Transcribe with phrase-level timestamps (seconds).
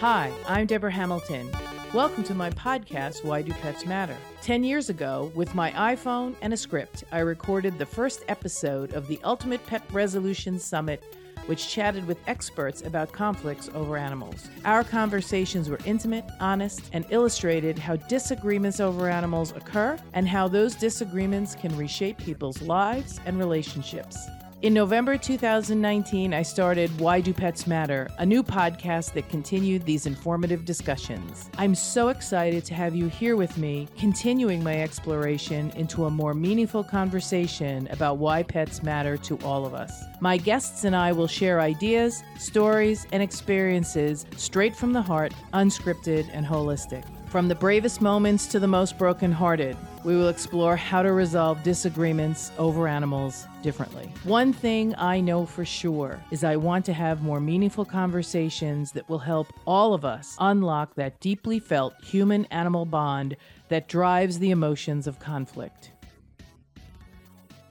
[0.00, 1.50] Hi, I'm Debra Hamilton.
[1.92, 4.16] Welcome to my podcast, Why Do Pets Matter?
[4.42, 9.08] Ten years ago, with my iPhone and a script, I recorded the first episode of
[9.08, 11.02] the Ultimate Pet Resolution Summit,
[11.46, 14.48] which chatted with experts about conflicts over animals.
[14.64, 20.76] Our conversations were intimate, honest, and illustrated how disagreements over animals occur and how those
[20.76, 24.28] disagreements can reshape people's lives and relationships.
[24.60, 30.04] In November 2019, I started Why Do Pets Matter, a new podcast that continued these
[30.04, 31.48] informative discussions.
[31.56, 36.34] I'm so excited to have you here with me, continuing my exploration into a more
[36.34, 39.92] meaningful conversation about why pets matter to all of us.
[40.20, 46.28] My guests and I will share ideas, stories, and experiences straight from the heart, unscripted
[46.32, 47.04] and holistic.
[47.30, 52.50] From the bravest moments to the most brokenhearted, we will explore how to resolve disagreements
[52.56, 54.10] over animals differently.
[54.24, 59.06] One thing I know for sure is I want to have more meaningful conversations that
[59.10, 63.36] will help all of us unlock that deeply felt human animal bond
[63.68, 65.90] that drives the emotions of conflict.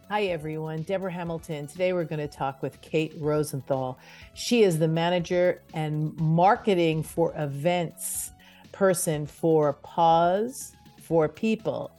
[0.09, 0.83] Hi, everyone.
[0.83, 1.65] Debra Hamilton.
[1.65, 3.97] Today we're going to talk with Kate Rosenthal.
[4.35, 8.33] She is the manager and marketing for events
[8.77, 11.89] person for Paws for People.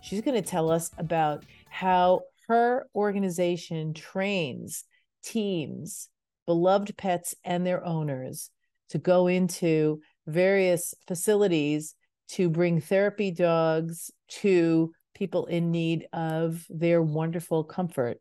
[0.00, 4.84] She's going to tell us about how her organization trains
[5.22, 6.08] teams,
[6.46, 8.48] beloved pets, and their owners
[8.88, 11.94] to go into various facilities
[12.28, 18.18] to bring therapy dogs to people in need of their wonderful comfort.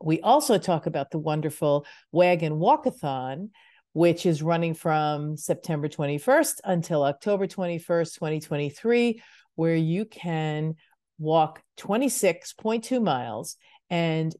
[0.00, 3.50] We also talk about the wonderful WAG and Walkathon,
[3.92, 9.22] which is running from September 21st until October 21st, 2023,
[9.54, 10.74] where you can
[11.18, 13.56] walk 26.2 miles
[13.90, 14.34] and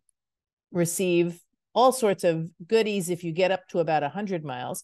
[0.73, 1.39] receive
[1.75, 4.83] all sorts of goodies if you get up to about 100 miles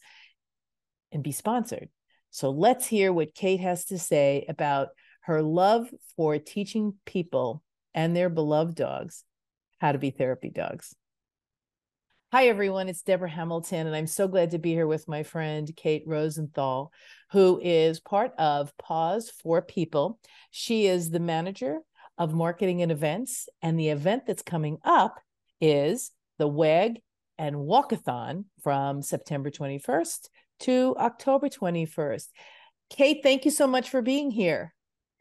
[1.13, 1.89] and be sponsored.
[2.31, 4.89] So let's hear what Kate has to say about
[5.23, 7.63] her love for teaching people
[7.95, 9.25] and their beloved dogs
[9.79, 10.95] how to be therapy dogs.
[12.31, 12.91] Hi, everyone.
[12.91, 16.93] It's Debra Hamilton, and I'm so glad to be here with my friend Kate Rosenthal,
[17.31, 20.21] who is part of Paws for People.
[20.51, 21.79] She is the manager
[22.19, 25.19] of marketing and events, and the event that's coming up
[25.63, 27.01] is the WAG
[27.39, 30.29] and Walkathon from September 21st
[30.61, 32.27] to October 21st.
[32.91, 34.75] Kate, thank you so much for being here.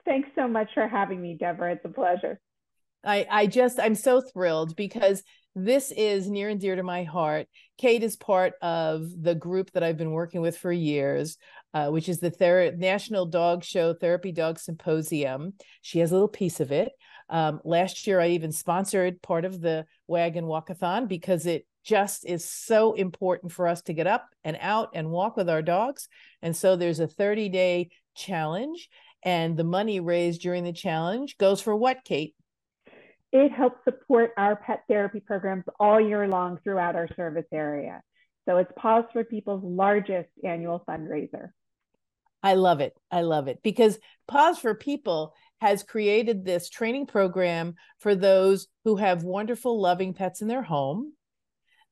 [0.04, 1.72] Thanks so much for having me, Debra.
[1.72, 2.42] It's a pleasure.
[3.02, 5.24] I, I just, I'm so thrilled because
[5.58, 7.48] this is near and dear to my heart.
[7.80, 11.38] Kate is part of the group that I've been working with for years,
[11.74, 15.54] uh, which is the Ther- National Dog Show Therapy Dog Symposium.
[15.82, 16.92] She has a little piece of it.
[17.30, 22.24] Um, last year, I even sponsored part of the WAG and Walkathon because it just
[22.24, 26.08] is so important for us to get up and out and walk with our dogs.
[26.44, 28.90] And so there's a 30 day challenge,
[29.24, 32.36] and the money raised during the challenge goes for what, Kate?
[33.38, 38.02] It helps support our pet therapy programs all year long throughout our service area.
[38.50, 41.50] So it's Paws for People's largest annual fundraiser.
[42.42, 42.98] I love it.
[43.12, 48.96] I love it because Paws for People has created this training program for those who
[48.96, 51.14] have wonderful, loving pets in their home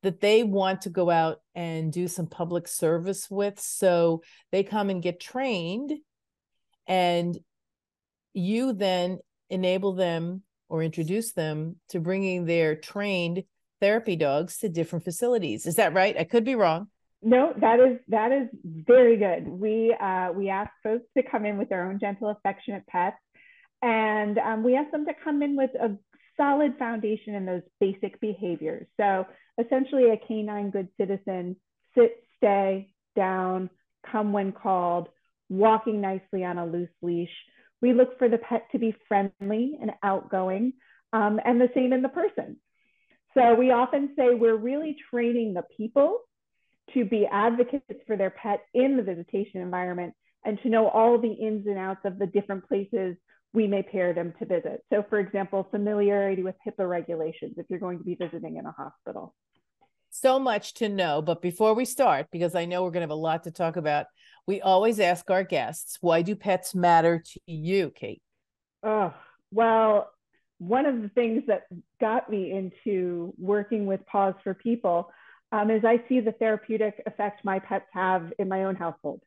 [0.02, 3.60] that they want to go out and do some public service with.
[3.60, 5.94] So they come and get trained,
[6.88, 7.38] and
[8.34, 9.20] you then
[9.52, 13.44] enable them or introduce them to bringing their trained
[13.82, 15.66] therapy dogs to different facilities.
[15.66, 16.18] Is that right?
[16.18, 16.88] I could be wrong.
[17.22, 19.48] No, that is that is very good.
[19.48, 23.18] We uh, we ask folks to come in with their own gentle, affectionate pets,
[23.82, 25.98] and um, we ask them to come in with a
[26.38, 28.86] solid foundation in those basic behaviors.
[28.98, 29.26] So
[29.60, 31.56] essentially, a canine good citizen:
[31.98, 33.72] sit, stay, down,
[34.12, 35.10] come when called,
[35.50, 37.34] walking nicely on a loose leash,
[37.82, 40.74] we look for the pet to be friendly and outgoing,
[41.14, 42.58] um, and the same in the person.
[43.34, 46.20] So we often say we're really training the people
[46.94, 50.14] to be advocates for their pet in the visitation environment
[50.46, 53.18] and to know all the ins and outs of the different places
[53.54, 54.84] we may pair them to visit.
[54.92, 58.72] So for example, familiarity with HIPAA regulations if you're going to be visiting in a
[58.72, 59.34] hospital.
[60.12, 63.10] So much to know, but before we start, because I know we're going to have
[63.10, 64.06] a lot to talk about,
[64.48, 68.22] we always ask our guests, why do pets matter to you, Kate?
[68.84, 69.14] Oh,
[69.52, 70.12] well,
[70.58, 71.64] one of the things that
[72.00, 75.10] got me into working with Paws for People
[75.52, 79.22] um, is I see the therapeutic effect my pets have in my own household.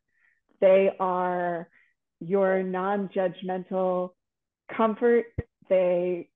[0.61, 1.69] They are
[2.21, 4.11] your non judgmental
[4.75, 5.27] comfort,
[5.69, 6.29] they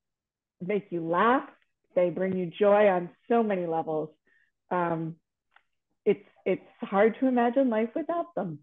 [0.60, 1.48] make you laugh,
[1.94, 4.10] they bring you joy on so many levels.
[4.70, 5.16] Um,
[6.04, 8.60] it's it's hard to imagine life without them.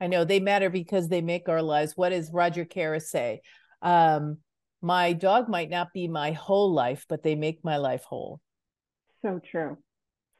[0.00, 1.96] I know they matter because they make our lives.
[1.96, 3.42] What does Roger Caras say?
[3.82, 4.38] Um,
[4.82, 8.40] my dog might not be my whole life, but they make my life whole.
[9.22, 9.76] So true.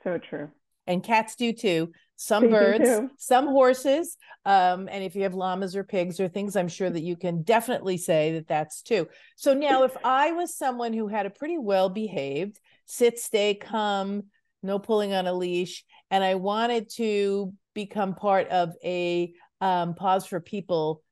[0.03, 0.51] So true.
[0.87, 1.93] And cats do too.
[2.17, 3.11] Some They birds, too.
[3.19, 4.17] some horses.
[4.45, 7.43] Um, and if you have llamas or pigs or things, I'm sure that you can
[7.43, 9.09] definitely say that that's too.
[9.37, 14.25] So now, if I was someone who had a pretty well behaved sit, stay, come,
[14.63, 20.27] no pulling on a leash, and I wanted to become part of a um, Paws
[20.27, 21.03] for People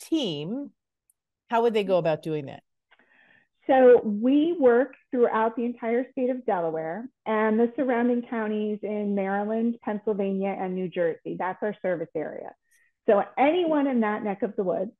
[0.00, 0.70] team,
[1.48, 2.62] how would they go about doing that?
[3.66, 9.76] So we work throughout the entire state of Delaware and the surrounding counties in Maryland,
[9.82, 11.36] Pennsylvania, and New Jersey.
[11.38, 12.52] That's our service area.
[13.08, 14.90] So anyone in that neck of the woods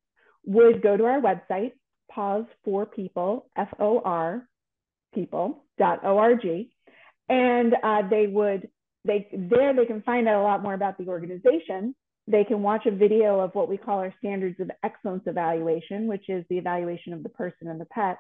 [0.45, 1.73] would go to our website,
[2.11, 4.47] paws for people, F O R
[5.15, 6.47] people.org,
[7.29, 8.69] and uh, they would
[9.05, 11.95] they there they can find out a lot more about the organization.
[12.31, 16.29] They can watch a video of what we call our standards of excellence evaluation, which
[16.29, 18.19] is the evaluation of the person and the pet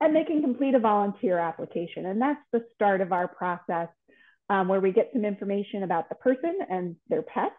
[0.00, 2.06] and they can complete a volunteer application.
[2.06, 3.88] And that's the start of our process
[4.50, 7.52] um, where we get some information about the person and their pet.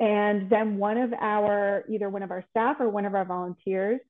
[0.00, 4.00] And then one of our, either one of our staff or one of our volunteers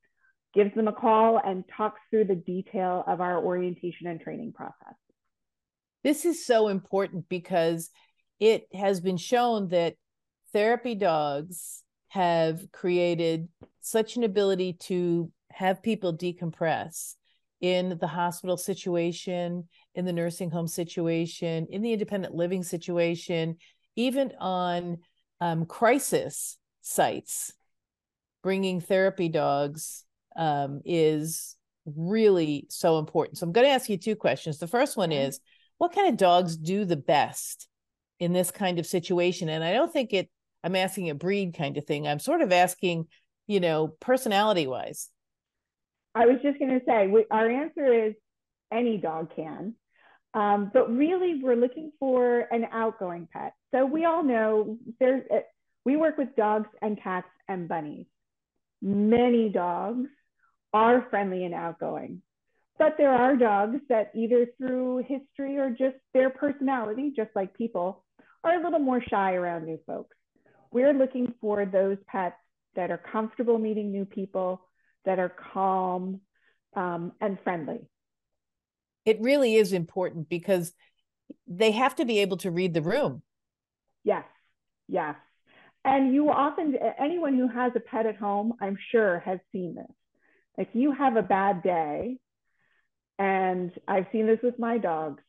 [0.55, 4.95] gives them a call and talks through the detail of our orientation and training process.
[6.03, 7.91] This is so important because
[8.41, 9.95] it has been shown that
[10.53, 13.49] therapy dogs have created
[13.81, 17.15] such an ability to have people decompress
[17.61, 23.57] in the hospital situation, in the nursing home situation, in the independent living situation,
[23.97, 24.99] even on
[25.41, 27.53] um, crisis sites,
[28.43, 30.05] bringing therapy dogs
[30.37, 31.57] um, is
[31.87, 33.39] really so important.
[33.39, 34.59] So I'm going to ask you two questions.
[34.59, 35.41] The first one is
[35.79, 37.69] what kind of dogs do the best
[38.19, 39.49] in this kind of situation?
[39.49, 40.29] And I don't think it,
[40.65, 42.07] I'm asking a breed kind of thing.
[42.07, 43.07] I'm sort of asking,
[43.47, 45.09] you know, personality wise.
[46.15, 48.15] I was just going to say, we, our answer is
[48.73, 49.75] any dog can.
[50.35, 53.53] Um, but really, we're looking for an outgoing pet.
[53.75, 55.41] So we all know there's, uh,
[55.85, 58.07] we work with dogs and cats and bunnies.
[58.81, 60.09] Many dogs
[60.73, 62.23] are friendly and outgoing,
[62.79, 68.05] but there are dogs that either through history or just their personality, just like people,
[68.43, 70.17] are a little more shy around new folks.
[70.73, 72.37] We're looking for those pets
[72.75, 74.63] that are comfortable meeting new people,
[75.05, 76.21] that are calm
[76.75, 77.81] um, and friendly.
[79.05, 80.73] It really is important because
[81.47, 83.23] they have to be able to read the room.
[84.05, 84.25] Yes,
[84.89, 85.17] yes.
[85.85, 89.91] And you often, anyone who has a pet at home, I'm sure, has seen this.
[90.57, 92.19] Like you have a bad day,
[93.19, 95.23] and I've seen this with my dogs.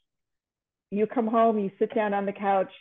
[0.91, 2.71] You come home, you sit down on the couch,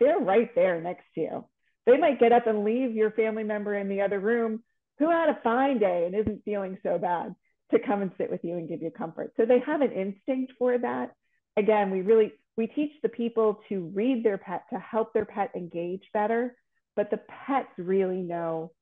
[0.00, 1.44] they're right there next to you.
[1.86, 4.62] They might get up and leave your family member in the other room
[4.98, 7.34] who had a fine day and isn't feeling so bad
[7.72, 9.32] to come and sit with you and give you comfort.
[9.36, 11.12] So they have an instinct for that.
[11.56, 15.50] Again, we really we teach the people to read their pet to help their pet
[15.56, 16.56] engage better,
[16.94, 18.72] but the pets really know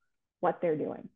[0.41, 1.09] what they're doing.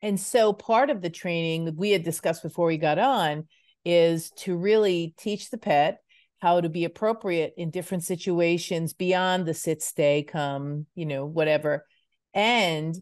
[0.00, 3.48] And so part of the training we had discussed before we got on
[3.84, 5.98] is to really teach the pet
[6.44, 11.86] how to be appropriate in different situations beyond the sit stay come, you know, whatever.
[12.34, 12.94] And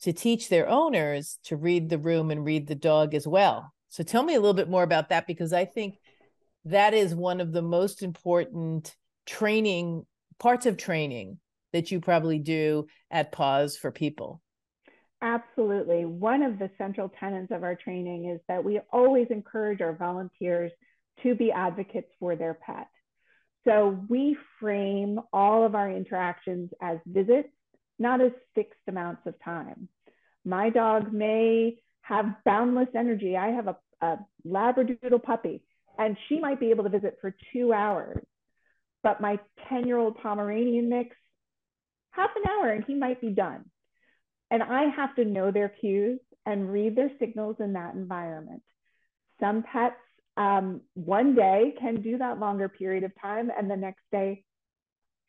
[0.00, 3.70] to teach their owners to read the room and read the dog as well.
[3.90, 5.96] So tell me a little bit more about that because I think
[6.64, 10.06] that is one of the most important training
[10.38, 11.38] parts of training
[11.74, 14.40] that you probably do at Paws for People.
[15.20, 16.06] Absolutely.
[16.06, 20.72] One of the central tenets of our training is that we always encourage our volunteers
[21.22, 22.88] to be advocates for their pet.
[23.66, 27.48] So we frame all of our interactions as visits
[27.98, 29.88] not as fixed amounts of time.
[30.44, 33.36] My dog may have boundless energy.
[33.36, 35.62] I have a, a Labradoodle puppy,
[35.98, 38.22] and she might be able to visit for two hours.
[39.02, 41.16] But my 10 year old Pomeranian mix,
[42.10, 43.64] half an hour, and he might be done.
[44.50, 48.62] And I have to know their cues and read their signals in that environment.
[49.40, 49.96] Some pets,
[50.36, 54.44] um, one day can do that longer period of time, and the next day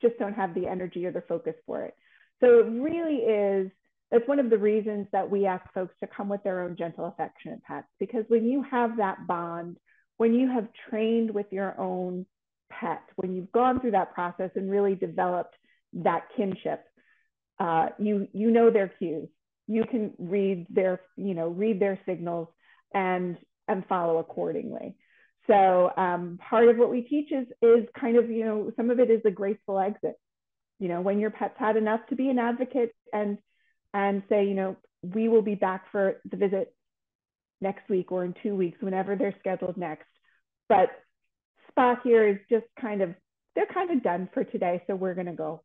[0.02, 1.94] just don't have the energy or the focus for it.
[2.42, 3.72] So it really is,
[4.12, 7.06] that's one of the reasons that we ask folks to come with their own gentle,
[7.06, 9.78] affectionate pets, because when you have that bond,
[10.18, 12.26] when you have trained with your own
[12.70, 15.56] pet, when you've gone through that process and really developed
[15.94, 16.84] that kinship,
[17.60, 19.30] uh, you, you know their cues.
[19.68, 22.50] You can read their, you know, read their signals
[22.94, 24.96] and, and follow accordingly.
[25.48, 29.00] So um, part of what we teach is is kind of you know some of
[29.00, 30.16] it is a graceful exit.
[30.80, 33.38] You know when your pet's had enough to be an advocate and
[33.94, 36.74] and say you know we will be back for the visit
[37.62, 40.08] next week or in two weeks whenever they're scheduled next.
[40.70, 40.90] But
[41.70, 43.16] spot here is just kind of
[43.56, 45.64] they're kind of done for today, so we're gonna go.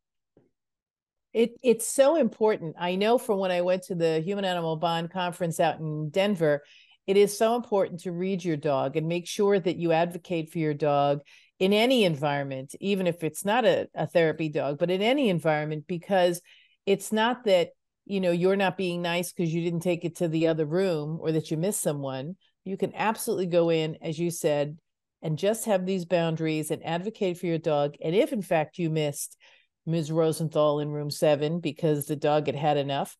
[1.33, 2.75] It it's so important.
[2.79, 6.63] I know from when I went to the Human Animal Bond conference out in Denver,
[7.07, 10.59] it is so important to read your dog and make sure that you advocate for
[10.59, 11.21] your dog
[11.59, 15.85] in any environment, even if it's not a, a therapy dog, but in any environment,
[15.87, 16.41] because
[16.85, 17.69] it's not that
[18.05, 21.19] you know you're not being nice because you didn't take it to the other room
[21.21, 22.35] or that you missed someone.
[22.65, 24.77] You can absolutely go in, as you said,
[25.21, 27.95] and just have these boundaries and advocate for your dog.
[28.03, 29.37] And if in fact you missed
[29.85, 30.11] Ms.
[30.11, 33.17] Rosenthal in room seven because the dog had had enough.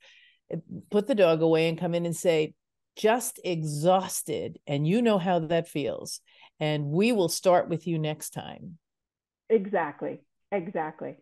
[0.51, 0.57] Eh,
[0.91, 2.53] put the dog away and come in and say,
[2.95, 4.59] just exhausted.
[4.67, 6.21] And you know how that feels.
[6.59, 8.77] And we will start with you next time.
[9.49, 10.21] Exactly.
[10.51, 11.17] Exactly.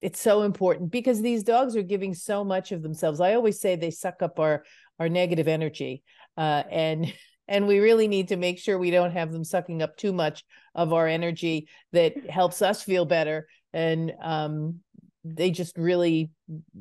[0.00, 3.20] It's so important because these dogs are giving so much of themselves.
[3.20, 4.64] I always say they suck up our
[5.00, 6.02] our negative energy.
[6.36, 7.12] Uh, and
[7.48, 10.44] and we really need to make sure we don't have them sucking up too much
[10.74, 14.80] of our energy that helps us feel better and um,
[15.24, 16.30] they just really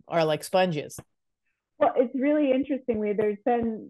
[0.08, 1.00] are like sponges
[1.79, 3.89] well it's really interesting we there's been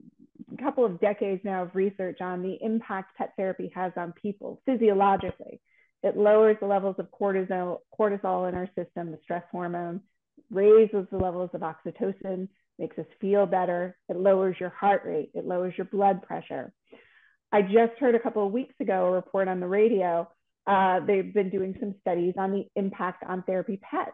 [0.54, 4.62] a couple of decades now of research on the impact pet therapy has on people
[4.66, 5.60] physiologically
[6.04, 10.02] it lowers the levels of cortisol cortisol in our system the stress hormone
[10.50, 12.48] raises the levels of oxytocin
[12.80, 13.98] makes us feel better.
[14.10, 16.72] It lowers your heart rate, it lowers your blood pressure.
[17.52, 20.30] I just heard a couple of weeks ago a report on the radio.
[20.66, 24.12] Uh, they've been doing some studies on the impact on therapy pets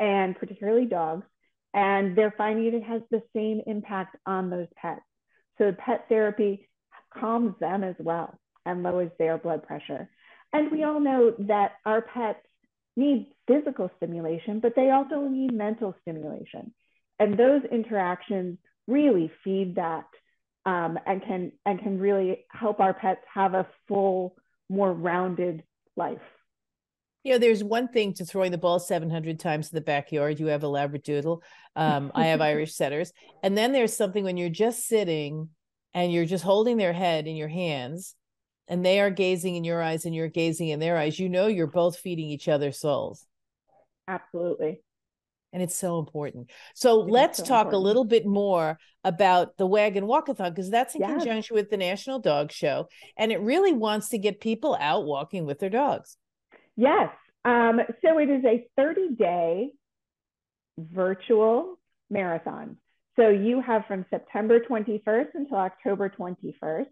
[0.00, 1.26] and particularly dogs.
[1.74, 5.02] And they're finding it has the same impact on those pets.
[5.58, 6.68] So pet therapy
[7.12, 10.08] calms them as well and lowers their blood pressure.
[10.52, 12.46] And we all know that our pets
[12.96, 16.72] need physical stimulation, but they also need mental stimulation
[17.18, 20.06] and those interactions really feed that
[20.66, 24.36] um, and can and can really help our pets have a full
[24.68, 25.62] more rounded
[25.96, 26.18] life
[27.24, 30.46] you know there's one thing to throwing the ball 700 times in the backyard you
[30.46, 31.40] have a labradoodle
[31.74, 33.12] um, i have irish setters
[33.42, 35.48] and then there's something when you're just sitting
[35.94, 38.14] and you're just holding their head in your hands
[38.68, 41.48] and they are gazing in your eyes and you're gazing in their eyes you know
[41.48, 43.26] you're both feeding each other souls
[44.06, 44.80] absolutely
[45.54, 46.50] and it's so important.
[46.74, 47.74] So it let's so talk important.
[47.74, 51.10] a little bit more about the WAG and Walkathon because that's in yes.
[51.10, 55.46] conjunction with the National Dog Show, and it really wants to get people out walking
[55.46, 56.16] with their dogs.
[56.76, 57.10] Yes.
[57.44, 59.70] Um, so it is a 30 day
[60.78, 61.78] virtual
[62.10, 62.76] marathon.
[63.16, 66.86] So you have from September 21st until October 21st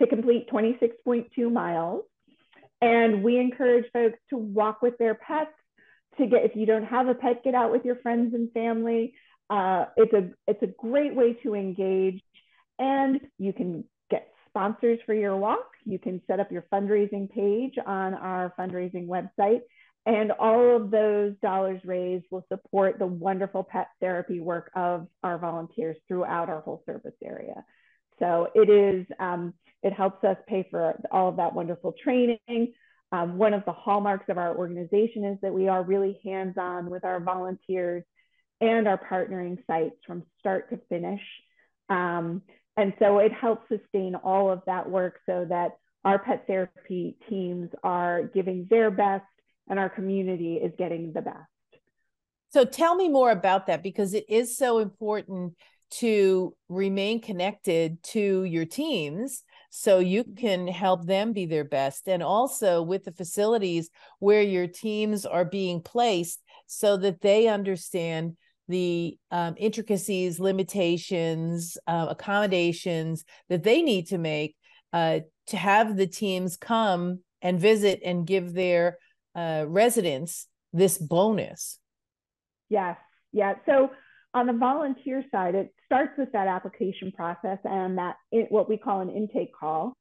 [0.00, 2.02] to complete 26.2 miles.
[2.80, 5.50] And we encourage folks to walk with their pets
[6.18, 9.14] to get if you don't have a pet get out with your friends and family
[9.50, 12.22] uh, it's a it's a great way to engage
[12.78, 13.84] and you can
[14.58, 15.70] sponsors for your walk.
[15.84, 19.60] You can set up your fundraising page on our fundraising website
[20.04, 25.38] and all of those dollars raised will support the wonderful pet therapy work of our
[25.38, 27.64] volunteers throughout our whole service area.
[28.18, 32.72] So it is um, it helps us pay for all of that wonderful training.
[33.12, 37.04] Um, one of the hallmarks of our organization is that we are really hands-on with
[37.04, 38.02] our volunteers
[38.60, 41.22] and our partnering sites from start to finish.
[41.90, 42.42] Um,
[42.78, 45.72] and so it helps sustain all of that work so that
[46.04, 49.24] our pet therapy teams are giving their best
[49.68, 51.36] and our community is getting the best.
[52.50, 55.54] So tell me more about that because it is so important
[55.90, 62.22] to remain connected to your teams so you can help them be their best and
[62.22, 68.36] also with the facilities where your teams are being placed so that they understand
[68.68, 74.54] the um, intricacies limitations uh, accommodations that they need to make
[74.92, 78.98] uh, to have the teams come and visit and give their
[79.34, 81.78] uh, residents this bonus.
[82.68, 82.96] Yes
[83.32, 83.90] yeah so
[84.34, 88.16] on the volunteer side, it starts with that application process and that
[88.50, 89.96] what we call an intake call,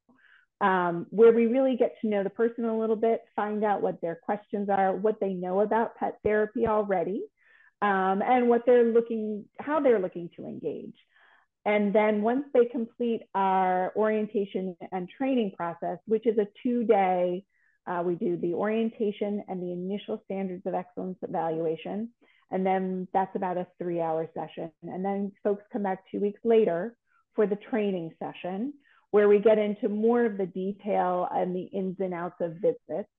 [0.59, 4.01] um, where we really get to know the person a little bit, find out what
[4.01, 7.23] their questions are, what they know about pet therapy already,
[7.81, 10.95] um, and what they're looking, how they're looking to engage.
[11.65, 17.43] And then once they complete our orientation and training process, which is a two day,
[17.85, 22.09] uh, we do the orientation and the initial standards of excellence evaluation.
[22.51, 24.71] And then that's about a three hour session.
[24.83, 26.95] And then folks come back two weeks later
[27.35, 28.73] for the training session
[29.11, 33.09] where we get into more of the detail and the ins and outs of visits.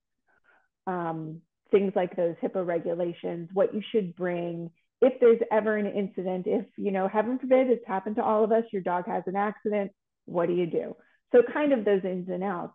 [0.86, 4.70] Um, things like those HIPAA regulations, what you should bring,
[5.00, 8.52] if there's ever an incident, if, you know, heaven forbid, it's happened to all of
[8.52, 9.92] us, your dog has an accident,
[10.24, 10.96] what do you do?
[11.32, 12.74] So, kind of those ins and outs.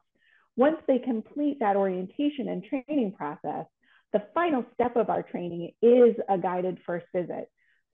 [0.55, 3.65] Once they complete that orientation and training process,
[4.13, 7.49] the final step of our training is a guided first visit.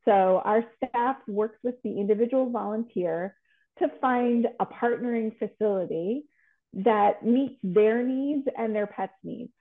[0.06, 3.36] So, our staff works with the individual volunteer
[3.80, 6.26] to find a partnering facility
[6.74, 9.52] that meets their needs and their pet's needs.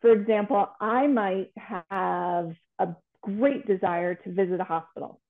[0.00, 2.88] For example, I might have a
[3.22, 5.20] great desire to visit a hospital,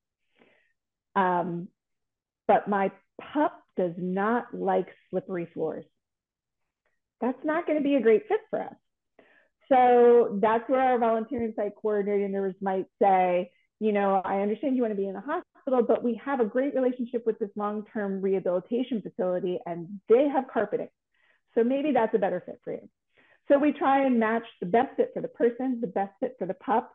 [1.14, 1.68] um,
[2.48, 2.90] but my
[3.32, 5.84] pup does not like slippery floors.
[7.20, 8.74] That's not going to be a great fit for us.
[9.68, 14.92] So that's where our volunteering site coordinators might say, you know, I understand you want
[14.92, 19.02] to be in a hospital, but we have a great relationship with this long-term rehabilitation
[19.02, 20.88] facility and they have carpeting.
[21.54, 22.88] So maybe that's a better fit for you.
[23.48, 26.46] So we try and match the best fit for the person, the best fit for
[26.46, 26.92] the pup,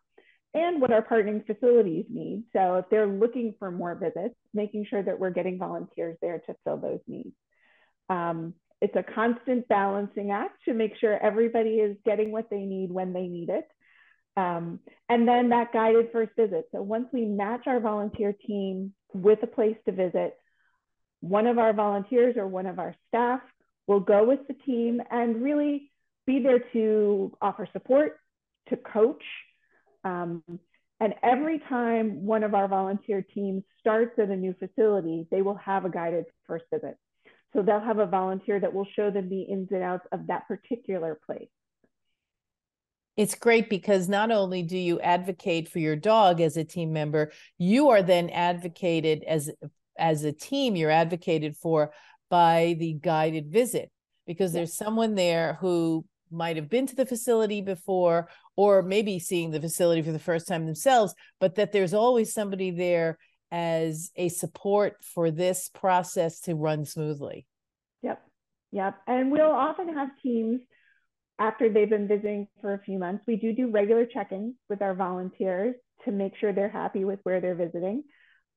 [0.53, 2.43] and what our partnering facilities need.
[2.53, 6.55] So if they're looking for more visits, making sure that we're getting volunteers there to
[6.63, 7.34] fill those needs.
[8.10, 12.91] Um, it's a constant balancing act to make sure everybody is getting what they need
[12.91, 13.67] when they need it.
[14.36, 16.65] Um, and then that guided first visit.
[16.72, 20.36] So once we match our volunteer team with a place to visit,
[21.20, 23.41] one of our volunteers or one of our staff
[23.88, 25.90] will go with the team and really
[26.25, 28.18] be there to offer support,
[28.70, 29.24] to coach.
[30.04, 30.44] Um,
[31.00, 35.56] and every time one of our volunteer teams starts at a new facility, they will
[35.56, 36.98] have a guided first visit.
[37.54, 40.48] So they'll have a volunteer that will show them the ins and outs of that
[40.48, 41.50] particular place
[43.18, 47.32] it's great because not only do you advocate for your dog as a team member
[47.58, 49.51] you are then advocated as
[49.98, 51.92] as a team you're advocated for
[52.30, 53.92] by the guided visit
[54.25, 59.51] because there's someone there who might have been to the facility before or maybe seeing
[59.51, 63.17] the facility for the first time themselves but that there's always somebody there
[63.51, 67.46] as a support for this process to run smoothly
[68.01, 68.22] yep
[68.72, 70.61] yep and we'll often have teams
[71.41, 74.94] after they've been visiting for a few months, we do do regular check-ins with our
[74.94, 75.74] volunteers
[76.05, 78.03] to make sure they're happy with where they're visiting.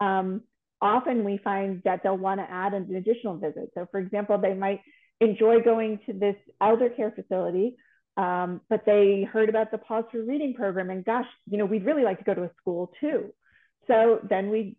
[0.00, 0.42] Um,
[0.82, 3.70] often we find that they'll want to add an additional visit.
[3.72, 4.80] So for example, they might
[5.20, 7.77] enjoy going to this elder care facility,
[8.16, 11.85] um, but they heard about the Paws for Reading program and gosh, you know, we'd
[11.85, 13.33] really like to go to a school too.
[13.87, 14.77] So then we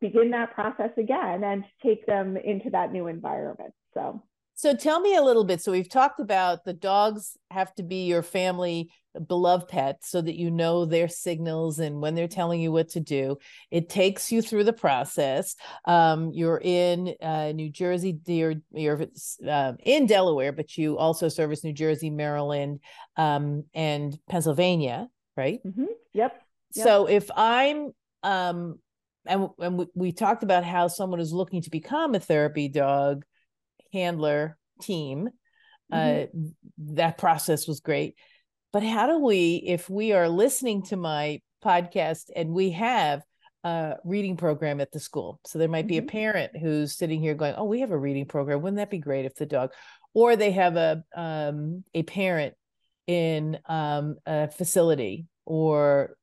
[0.00, 3.72] begin that process again and take them into that new environment.
[3.94, 4.22] So
[4.62, 5.60] so tell me a little bit.
[5.60, 8.92] So we've talked about the dogs have to be your family
[9.26, 13.00] beloved pet so that you know their signals and when they're telling you what to
[13.00, 13.38] do.
[13.72, 15.56] It takes you through the process.
[15.84, 19.04] Um, you're in uh, New Jersey, you're, you're
[19.44, 22.78] uh, in Delaware, but you also service New Jersey, Maryland,
[23.16, 25.58] um, and Pennsylvania, right?
[25.66, 25.86] Mm-hmm.
[26.12, 26.40] Yep.
[26.76, 26.86] yep.
[26.86, 27.90] So if I'm
[28.22, 28.78] um,
[29.26, 33.24] and, and we, we talked about how someone is looking to become a therapy dog
[33.92, 35.28] handler team.
[35.92, 36.38] Mm-hmm.
[36.38, 36.50] Uh,
[36.94, 38.16] that process was great.
[38.72, 43.22] But how do we, if we are listening to my podcast and we have
[43.64, 46.08] a reading program at the school, so there might be mm-hmm.
[46.08, 48.62] a parent who's sitting here going, "Oh, we have a reading program.
[48.62, 49.70] Wouldn't that be great if the dog?"
[50.14, 52.54] Or they have a um, a parent
[53.06, 56.16] in um, a facility or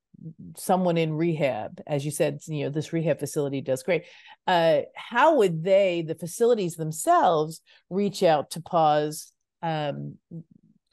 [0.58, 4.05] someone in rehab as you said you know this rehab facility does great.
[4.47, 10.17] Uh, how would they the facilities themselves reach out to Paws um,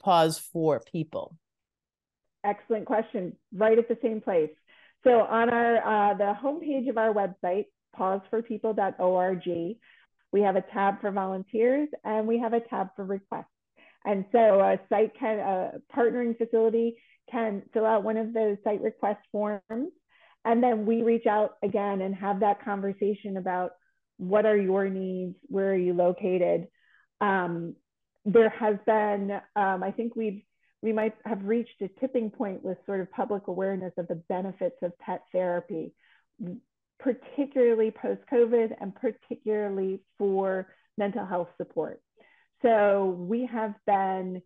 [0.01, 1.35] Paws for People?
[2.43, 3.35] Excellent question.
[3.53, 4.51] Right at the same place.
[5.03, 7.65] So on our uh, the homepage of our website
[7.97, 9.77] pawsforpeople.org
[10.31, 13.45] we have a tab for volunteers and we have a tab for requests.
[14.05, 16.97] And so a site can a partnering facility
[17.31, 19.91] can fill out one of those site request forms.
[20.45, 23.71] And then we reach out again and have that conversation about
[24.17, 25.35] what are your needs?
[25.47, 26.67] Where are you located?
[27.21, 27.75] Um,
[28.25, 30.41] there has been, um, I think we've,
[30.81, 34.77] we might have reached a tipping point with sort of public awareness of the benefits
[34.81, 35.93] of pet therapy,
[36.99, 42.01] particularly post COVID and particularly for mental health support.
[42.61, 44.41] So we have been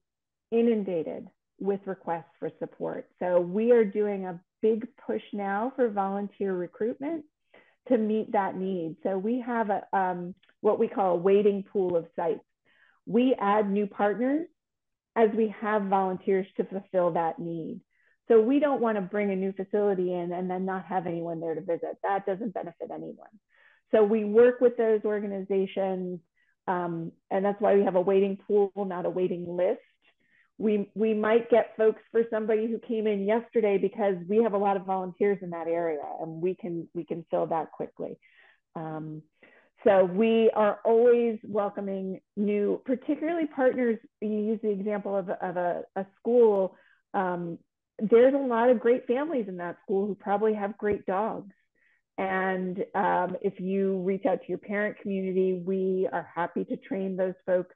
[0.51, 1.27] inundated
[1.61, 3.07] with requests for support.
[3.19, 7.25] So we are doing a big push now for volunteer recruitment
[7.89, 8.97] to meet that need.
[9.03, 12.43] So we have a, um, what we call a waiting pool of sites.
[13.05, 14.47] We add new partners
[15.15, 17.81] as we have volunteers to fulfill that need.
[18.27, 21.39] So we don't want to bring a new facility in and then not have anyone
[21.39, 21.97] there to visit.
[22.03, 23.33] That doesn't benefit anyone.
[23.91, 26.19] So we work with those organizations
[26.67, 29.81] Um, and that's why we have a waiting pool, not a waiting list.
[30.61, 34.57] We, we might get folks for somebody who came in yesterday because we have a
[34.57, 38.17] lot of volunteers in that area and we can, we can fill that quickly.
[38.75, 39.23] Um,
[39.83, 43.97] so we are always welcoming new, particularly partners.
[44.21, 46.75] You use the example of, of a, a school.
[47.15, 47.57] Um,
[47.97, 51.51] there's a lot of great families in that school who probably have great dogs.
[52.17, 57.15] And um, if you reach out to your parent community, we are happy to train
[57.15, 57.75] those folks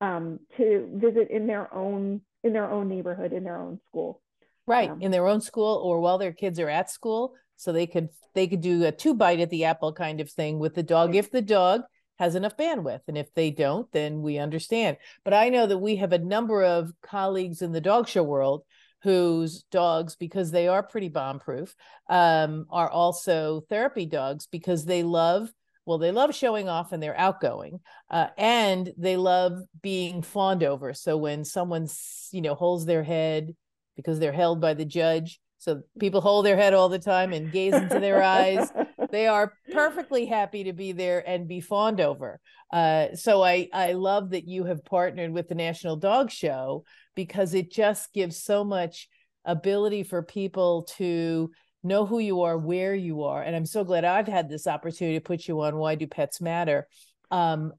[0.00, 4.22] um, to visit in their own in their own neighborhood, in their own school.
[4.66, 7.86] Right, um, in their own school, or while their kids are at school, so they
[7.86, 10.82] could they could do a two bite at the apple kind of thing with the
[10.82, 11.82] dog if the dog
[12.18, 15.96] has enough bandwidth and if they don't then we understand but i know that we
[15.96, 18.62] have a number of colleagues in the dog show world
[19.02, 21.74] whose dogs because they are pretty bomb proof
[22.08, 25.50] um, are also therapy dogs because they love
[25.90, 30.94] well they love showing off and they're outgoing uh, and they love being fawned over
[30.94, 31.88] so when someone
[32.30, 33.52] you know holds their head
[33.96, 37.52] because they're held by the judge so people hold their head all the time and
[37.52, 38.72] gaze into their eyes.
[39.10, 42.38] They are perfectly happy to be there and be fawned over.
[42.72, 46.84] Uh, so I I love that you have partnered with the National Dog Show
[47.16, 49.08] because it just gives so much
[49.44, 51.50] ability for people to
[51.82, 55.18] know who you are, where you are, and I'm so glad I've had this opportunity
[55.18, 56.86] to put you on Why Do Pets Matter.
[57.30, 57.72] Um,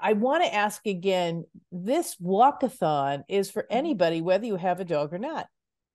[0.00, 5.12] I want to ask again this walkathon is for anybody, whether you have a dog
[5.12, 5.46] or not.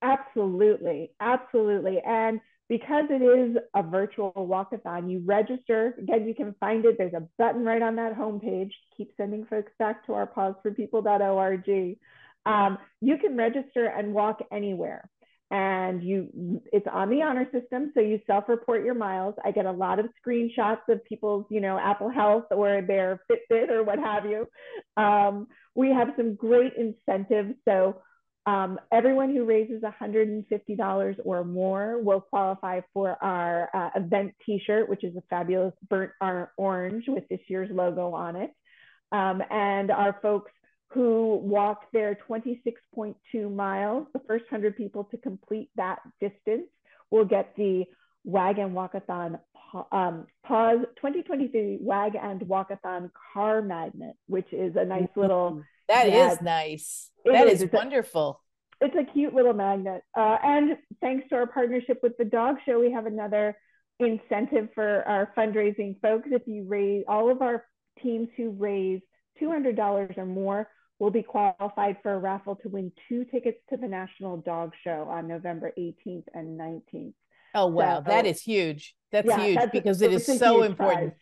[0.02, 2.02] Absolutely, absolutely.
[2.06, 5.95] And because it is a virtual walkathon, you register.
[5.99, 6.97] Again, you can find it.
[6.97, 8.71] There's a button right on that homepage.
[8.97, 11.97] Keep sending folks back to our pawsforpeople.org.
[12.45, 15.10] Um, you can register and walk anywhere.
[15.54, 19.36] And you, it's on the honor system, so you self-report your miles.
[19.46, 23.70] I get a lot of screenshots of people's, you know, Apple Health or their Fitbit
[23.70, 24.48] or what have you.
[24.98, 27.54] Um, we have some great incentives.
[27.66, 28.02] So
[28.48, 35.04] um, everyone who raises $150 or more will qualify for our uh, event t-shirt, which
[35.04, 36.13] is a fabulous burnt
[36.58, 38.50] orange with this year's logo on it.
[39.12, 40.52] Um, and our folks
[40.93, 43.15] who walk their 26.2
[43.53, 46.67] miles, the first 100 people to complete that distance
[47.10, 47.86] will get the
[48.23, 49.39] WAG and Walkathon
[49.91, 56.41] um, Paws 2023 WAG and Walkathon car magnet, which is a nice little that is
[56.41, 57.10] nice.
[57.25, 58.41] That is, is wonderful.
[58.82, 60.01] A, it's a cute little magnet.
[60.17, 63.58] Uh, and thanks to our partnership with the dog show, we have another
[63.99, 66.29] incentive for our fundraising folks.
[66.32, 67.65] If you raise all of our
[68.01, 69.01] teams who raise
[69.41, 70.67] $200 or more
[70.99, 75.08] will be qualified for a raffle to win two tickets to the National Dog Show
[75.10, 77.13] on November 18th and 19th.
[77.56, 78.95] Oh wow, so, that is huge.
[79.12, 81.13] That's yeah, huge that's because it is so important.
[81.13, 81.19] Prize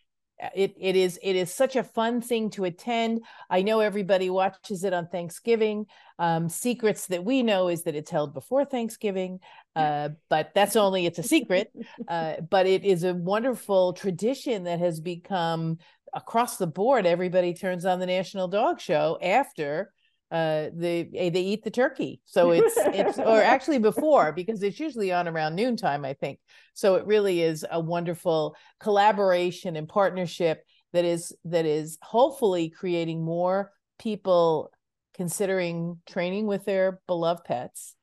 [0.55, 3.23] it it is it is such a fun thing to attend.
[3.49, 5.86] I know everybody watches it on Thanksgiving.
[6.19, 9.39] Um, secrets that we know is that it's held before Thanksgiving,
[9.75, 11.71] uh, but that's only it's a secret.
[12.07, 15.77] Uh, but it is a wonderful tradition that has become
[16.13, 17.06] across the board.
[17.06, 19.91] Everybody turns on the National Dog Show after
[20.32, 24.80] uh they eh, they eat the turkey so it's it's or actually before because it's
[24.80, 26.39] usually on around noontime i think
[26.74, 33.24] so it really is a wonderful collaboration and partnership that is that is hopefully creating
[33.24, 34.71] more people
[35.13, 37.95] considering training with their beloved pets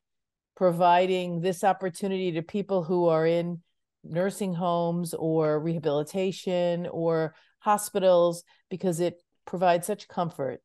[0.55, 3.62] providing this opportunity to people who are in
[4.05, 10.61] nursing homes or rehabilitation or hospitals because it provides such comfort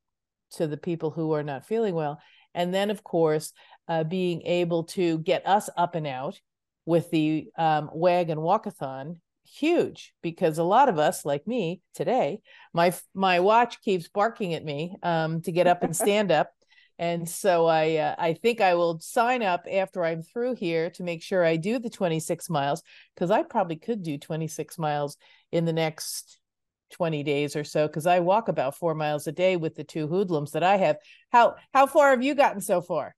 [0.51, 2.19] to the people who are not feeling well.
[2.53, 3.51] And then, of course,
[3.87, 6.39] uh, being able to get us up and out
[6.85, 12.39] with the um, WAG and Walkathon huge because a lot of us like me today
[12.73, 16.49] my my watch keeps barking at me um, to get up and stand up
[16.97, 21.03] and so i uh, i think i will sign up after i'm through here to
[21.03, 22.81] make sure i do the 26 miles
[23.13, 25.17] because i probably could do 26 miles
[25.51, 26.39] in the next
[26.93, 30.07] 20 days or so because I walk about four miles a day with the two
[30.07, 30.97] hoodlums that I have.
[31.31, 33.15] How how far have you gotten so far?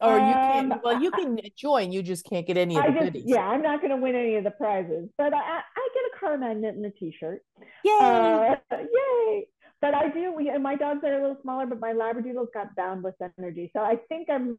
[0.00, 2.92] Or you can um, well you can join, you just can't get any of the
[2.92, 3.24] just, goodies.
[3.26, 6.20] Yeah, I'm not going to win any of the prizes, but I, I get a
[6.20, 7.42] car magnet and a T-shirt.
[7.84, 7.98] Yay!
[8.00, 9.48] Uh, yay!
[9.80, 10.32] But I do.
[10.36, 13.80] We, and my dogs are a little smaller, but my Labradoodle's got boundless energy, so
[13.80, 14.56] I think I'm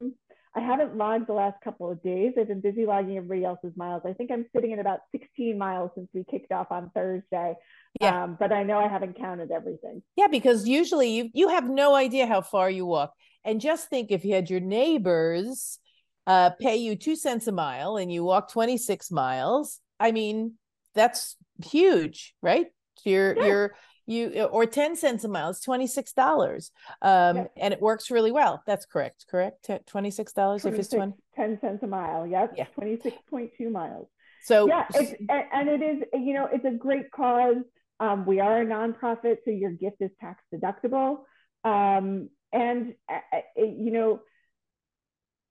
[0.55, 2.33] I haven't logged the last couple of days.
[2.39, 4.01] I've been busy logging everybody else's miles.
[4.05, 7.53] I think I'm sitting at about 16 miles since we kicked off on Thursday.
[8.01, 8.23] Yeah.
[8.23, 10.01] Um, but I know I haven't counted everything.
[10.15, 13.13] Yeah, because usually you you have no idea how far you walk.
[13.43, 15.79] And just think if you had your neighbors
[16.25, 20.55] uh, pay you two cents a mile and you walk 26 miles, I mean,
[20.95, 22.67] that's huge, right?
[23.05, 23.45] You're yeah.
[23.45, 23.75] you're
[24.09, 27.51] you or 10 cents a mile it's $26 um, yep.
[27.55, 28.63] and it works really well.
[28.65, 29.67] That's correct correct?
[29.67, 32.65] $26 if it's 20 10 cents a mile yep yeah.
[32.79, 34.07] 26.2 miles.
[34.43, 37.57] So yeah it's, and it is you know it's a great cause.
[38.01, 41.19] Um, we are a nonprofit so your gift is tax deductible.
[41.63, 43.19] Um, and uh,
[43.57, 44.21] you know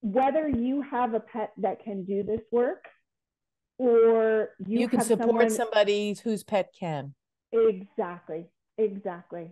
[0.01, 2.85] whether you have a pet that can do this work
[3.79, 5.51] or you, you can support someone...
[5.51, 7.15] somebody whose pet can
[7.53, 8.47] Exactly.
[8.77, 9.51] Exactly.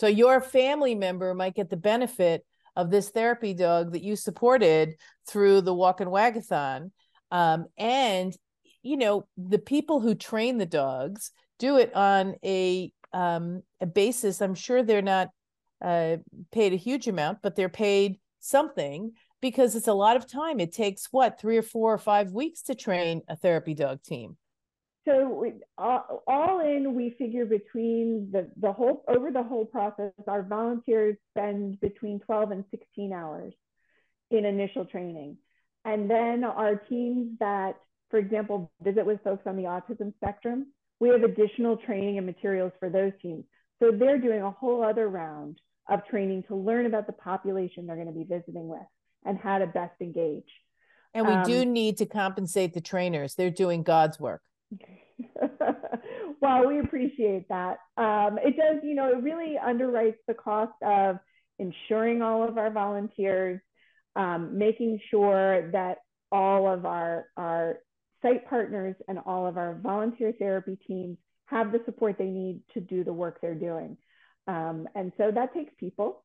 [0.00, 4.94] So your family member might get the benefit of this therapy dog that you supported
[5.28, 6.90] through the walk and wagathon.
[7.30, 8.34] Um, and
[8.82, 14.40] you know, the people who train the dogs do it on a um, a basis.
[14.40, 15.28] I'm sure they're not
[15.80, 16.16] uh,
[16.50, 20.58] paid a huge amount, but they're paid something because it's a lot of time.
[20.60, 24.36] It takes what three or four or five weeks to train a therapy dog team
[25.04, 30.12] so we, all, all in, we figure between the, the whole, over the whole process,
[30.28, 33.52] our volunteers spend between 12 and 16 hours
[34.30, 35.36] in initial training.
[35.84, 37.76] And then our teams that,
[38.10, 40.66] for example, visit with folks on the autism spectrum,
[41.00, 43.44] we have additional training and materials for those teams.
[43.80, 45.60] So they're doing a whole other round
[45.90, 48.86] of training to learn about the population they're going to be visiting with
[49.24, 50.48] and how to best engage.
[51.12, 53.34] And we um, do need to compensate the trainers.
[53.34, 54.42] They're doing God's work.
[56.40, 57.78] well, we appreciate that.
[57.96, 61.18] Um, it does, you know, it really underwrites the cost of
[61.58, 63.60] ensuring all of our volunteers,
[64.16, 65.98] um, making sure that
[66.30, 67.78] all of our, our
[68.22, 72.80] site partners and all of our volunteer therapy teams have the support they need to
[72.80, 73.96] do the work they're doing.
[74.46, 76.24] Um, and so that takes people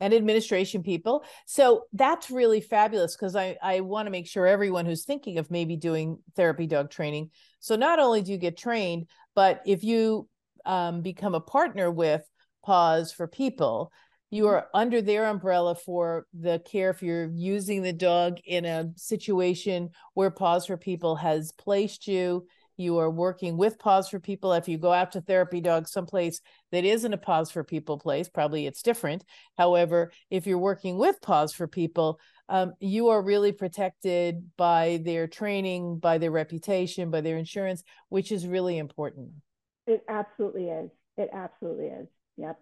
[0.00, 1.24] and administration people.
[1.46, 5.50] So that's really fabulous because I, I want to make sure everyone who's thinking of
[5.50, 7.30] maybe doing therapy dog training.
[7.60, 10.28] So not only do you get trained, but if you
[10.64, 12.22] um, become a partner with
[12.64, 13.92] Paws for People,
[14.30, 18.90] you are under their umbrella for the care if you're using the dog in a
[18.96, 24.52] situation where Paws for People has placed you you are working with Paws for People.
[24.52, 26.40] If you go out to therapy dogs someplace
[26.72, 29.24] that isn't a Paws for People place, probably it's different.
[29.56, 35.26] However, if you're working with Paws for People, um, you are really protected by their
[35.26, 39.30] training, by their reputation, by their insurance, which is really important.
[39.86, 40.90] It absolutely is.
[41.16, 42.08] It absolutely is.
[42.36, 42.58] Yep.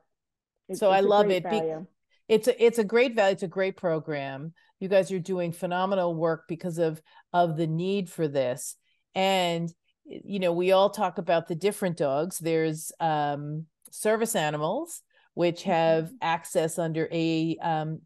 [0.69, 1.43] It's, so it's I love it.
[1.43, 1.87] Value.
[2.29, 3.33] It's a it's a great value.
[3.33, 4.55] It's a great program.
[4.81, 8.77] You guys are doing phenomenal work because of of the need for this.
[9.15, 9.73] And
[10.05, 12.39] you know, we all talk about the different dogs.
[12.39, 15.03] There's um, service animals,
[15.35, 16.15] which have mm-hmm.
[16.21, 18.01] access under a um,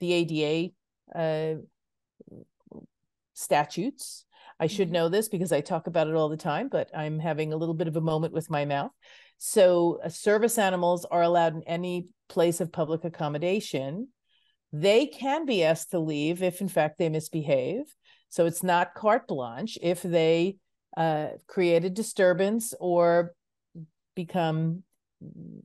[0.00, 0.72] the ADA
[1.14, 1.54] uh,
[3.34, 4.24] statutes.
[4.58, 4.94] I should mm-hmm.
[4.94, 7.74] know this because I talk about it all the time, but I'm having a little
[7.74, 8.92] bit of a moment with my mouth.
[9.38, 14.08] So, uh, service animals are allowed in any place of public accommodation.
[14.72, 17.92] They can be asked to leave if, in fact, they misbehave.
[18.28, 20.58] So, it's not carte blanche if they
[20.96, 23.34] uh, create a disturbance or
[24.14, 24.82] become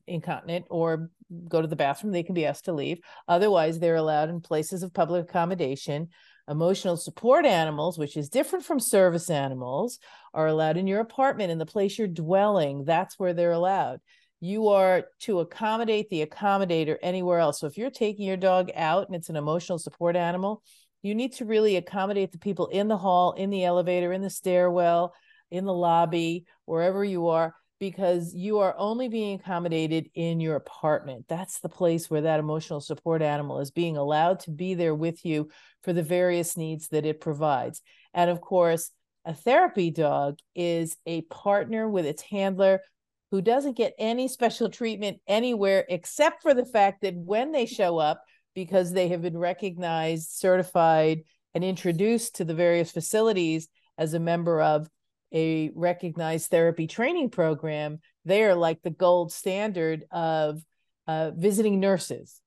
[0.05, 1.09] incontinent or
[1.47, 2.99] go to the bathroom, they can be asked to leave.
[3.27, 6.09] Otherwise, they're allowed in places of public accommodation.
[6.49, 9.99] Emotional support animals, which is different from service animals,
[10.33, 12.85] are allowed in your apartment, in the place you're dwelling.
[12.85, 13.99] That's where they're allowed.
[14.39, 17.59] You are to accommodate the accommodator anywhere else.
[17.59, 20.63] So if you're taking your dog out and it's an emotional support animal,
[21.01, 24.29] you need to really accommodate the people in the hall, in the elevator, in the
[24.29, 25.13] stairwell,
[25.51, 31.25] in the lobby, wherever you are, because you are only being accommodated in your apartment.
[31.27, 35.23] That's the place where that emotional support animal is being allowed to be there with
[35.23, 35.49] you
[35.83, 37.81] for the various needs that it provides.
[38.13, 38.91] And of course,
[39.25, 42.81] a therapy dog is a partner with its handler
[43.29, 47.97] who doesn't get any special treatment anywhere except for the fact that when they show
[47.97, 48.23] up,
[48.57, 51.21] because they have been recognized, certified,
[51.53, 53.67] and introduced to the various facilities
[53.99, 54.89] as a member of
[55.31, 60.59] a recognized therapy training program, they are like the gold standard of
[61.05, 62.41] uh, visiting nurses.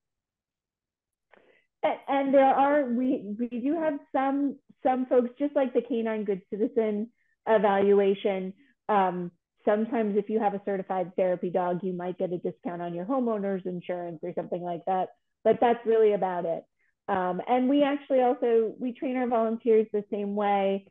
[2.09, 6.43] And, there are we we do have some some folks just like the canine good
[6.51, 7.11] citizen
[7.47, 8.53] evaluation.
[8.89, 9.31] Um,
[9.65, 13.05] sometimes if you have a certified therapy dog, you might get a discount on your
[13.05, 15.11] homeowner's insurance or something like that.
[15.45, 16.65] But that's really about it.
[17.11, 20.87] Um, and we actually also we train our volunteers the same way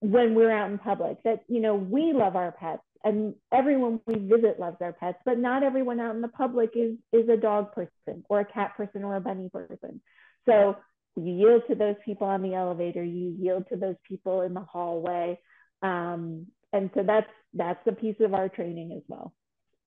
[0.00, 4.14] when we're out in public that you know we love our pets and everyone we
[4.14, 7.72] visit loves our pets but not everyone out in the public is is a dog
[7.72, 10.00] person or a cat person or a bunny person.
[10.48, 10.76] So
[11.16, 14.60] you yield to those people on the elevator you yield to those people in the
[14.60, 15.38] hallway.
[15.82, 19.34] Um, and so that's that's a piece of our training as well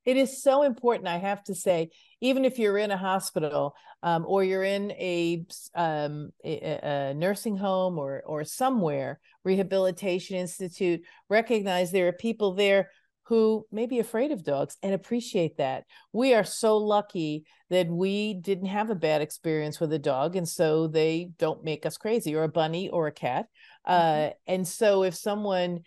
[0.06, 1.90] It is so important, I have to say,
[2.22, 7.58] even if you're in a hospital um, or you're in a, um, a, a, nursing
[7.58, 12.90] home or or somewhere, rehabilitation institute, recognize there are people there
[13.26, 15.86] who may be afraid of dogs and appreciate that.
[16.12, 20.48] We are so lucky that we didn't have a bad experience with a dog, and
[20.48, 23.46] so they don't make us crazy, or a bunny or a cat.
[23.88, 23.94] Mm-hmm.
[23.94, 25.82] Uh, and so if someone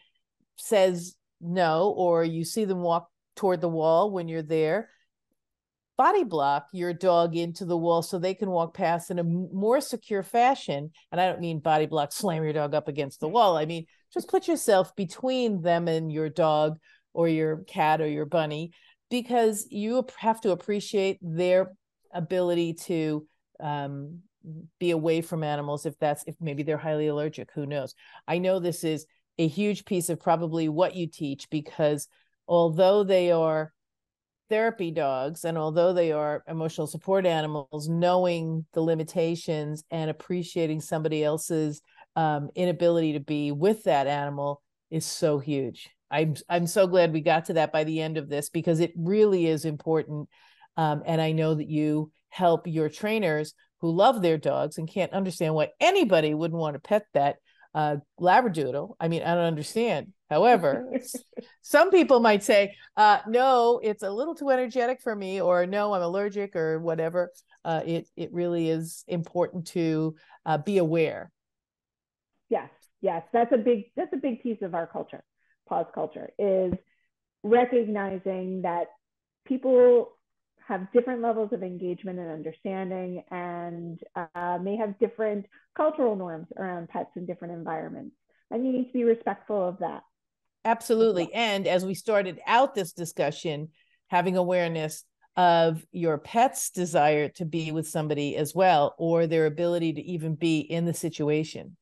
[0.57, 4.91] says no, or you see them walk toward the wall when you're there.
[5.97, 9.81] Body block your dog into the wall so they can walk past in a more
[9.81, 10.91] secure fashion.
[11.13, 13.57] And i don't mean body block slam your dog up against the wall.
[13.57, 16.79] I mean just put yourself between them and your dog
[17.13, 18.73] or your cat or your bunny
[19.09, 21.71] because you have to appreciate their
[22.13, 23.27] ability to
[23.61, 24.21] um,
[24.79, 27.95] be away from animals if that's if maybe they're highly allergic who knows?
[28.27, 29.07] I know this is
[29.39, 32.09] a huge piece of probably what you teach because
[32.47, 33.73] although they are
[34.51, 41.25] therapy dogs and although they are emotional support animals knowing the limitations and appreciating somebody
[41.25, 41.81] else's
[42.17, 45.91] um, inability to be with that animal is so huge.
[46.11, 48.93] I'm i'm so glad we got to that by the end of this because it
[48.97, 50.29] really is important
[50.77, 55.13] um, and i know that you help your trainers who love their dogs and can't
[55.13, 57.37] understand why anybody wouldn't want to pet that
[57.75, 58.95] uh, labradoodle.
[59.01, 60.91] I mean i don't understand However,
[61.63, 65.93] some people might say, uh, no, it's a little too energetic for me, or no,
[65.95, 67.31] I'm allergic, or whatever.
[67.65, 71.31] Uh, it it really is important to uh, be aware.
[72.49, 75.23] Yes, yes, that's a big that's a big piece of our culture,
[75.69, 76.73] Paws culture, is
[77.43, 78.89] recognizing that
[79.45, 80.17] people
[80.67, 85.45] have different levels of engagement and understanding, and uh, may have different
[85.77, 88.17] cultural norms around pets in different environments,
[88.51, 90.03] and you need to be respectful of that.
[90.65, 91.33] Absolutely.
[91.35, 93.69] And as we started out this discussion,
[94.09, 95.05] having awareness
[95.37, 100.35] of your pet's desire to be with somebody as well, or their ability to even
[100.35, 101.77] be in the situation.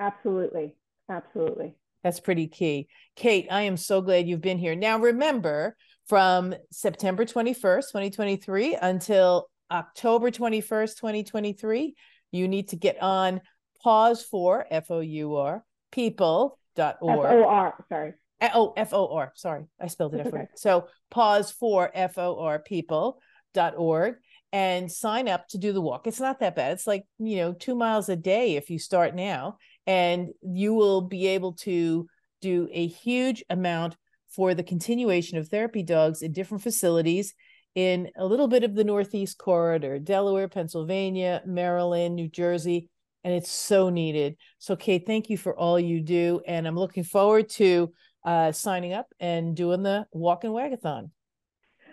[0.00, 0.74] Absolutely.
[1.08, 1.74] Absolutely.
[2.02, 2.88] That's pretty key.
[3.14, 4.74] Kate, I am so glad you've been here.
[4.74, 5.76] Now, remember,
[6.08, 11.94] from September 21st, 2023 until October 21st, 2023,
[12.32, 13.40] you need to get on
[13.82, 17.26] Paws for F O U R people dot org.
[17.26, 17.84] F O R.
[17.88, 18.12] Sorry.
[18.54, 19.32] Oh, F O R.
[19.34, 20.50] Sorry, I spelled it different.
[20.50, 20.56] Okay.
[20.56, 23.18] So Paws for F O R people
[23.54, 24.16] dot org
[24.52, 26.06] and sign up to do the walk.
[26.06, 26.72] It's not that bad.
[26.72, 31.00] It's like, you know, two miles a day if you start now, and you will
[31.00, 32.06] be able to
[32.42, 33.96] do a huge amount
[34.28, 37.34] for the continuation of therapy dogs in different facilities
[37.74, 42.88] in a little bit of the Northeast corridor, Delaware, Pennsylvania, Maryland, New Jersey,
[43.26, 44.36] and it's so needed.
[44.60, 47.92] So, Kate, thank you for all you do, and I'm looking forward to
[48.24, 51.10] uh, signing up and doing the walk and wagathon,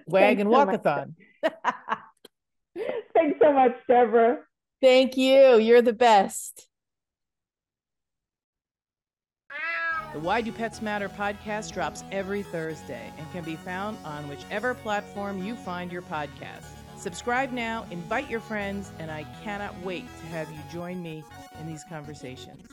[0.06, 1.16] wag and so walkathon.
[3.16, 4.42] Thanks so much, Debra.
[4.80, 5.58] Thank you.
[5.58, 6.68] You're the best.
[10.14, 14.76] The Why Do Pets Matter podcast drops every Thursday and can be found on whichever
[14.76, 16.83] platform you find your podcast.
[17.04, 21.22] Subscribe now, invite your friends, and I cannot wait to have you join me
[21.60, 22.66] in these conversations.